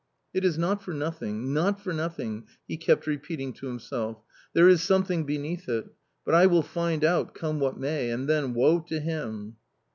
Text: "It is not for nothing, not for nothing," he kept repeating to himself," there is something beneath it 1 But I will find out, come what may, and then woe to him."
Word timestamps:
"It 0.33 0.43
is 0.43 0.57
not 0.57 0.81
for 0.81 0.95
nothing, 0.95 1.53
not 1.53 1.79
for 1.79 1.93
nothing," 1.93 2.47
he 2.67 2.75
kept 2.75 3.05
repeating 3.05 3.53
to 3.53 3.67
himself," 3.67 4.19
there 4.53 4.67
is 4.67 4.81
something 4.81 5.25
beneath 5.25 5.69
it 5.69 5.83
1 5.83 5.91
But 6.25 6.33
I 6.33 6.47
will 6.47 6.63
find 6.63 7.03
out, 7.03 7.35
come 7.35 7.59
what 7.59 7.77
may, 7.77 8.09
and 8.09 8.27
then 8.27 8.55
woe 8.55 8.79
to 8.79 8.99
him." 8.99 9.57